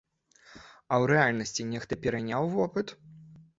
А 0.37 0.93
ў 1.01 1.11
рэальнасці 1.11 1.67
нехта 1.75 2.01
пераняў 2.07 2.51
вопыт? 2.57 2.97